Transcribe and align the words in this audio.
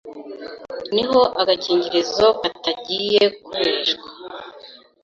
niho 0.93 1.21
agakingirizo 1.41 2.27
katangiye 2.41 3.23
gukoreshwa. 3.35 4.07